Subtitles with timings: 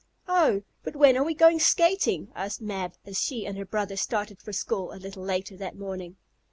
[0.27, 4.41] "Oh, but when are we going skating?" asked Mab, as she and her brother started
[4.41, 6.17] for school, a little later that morning.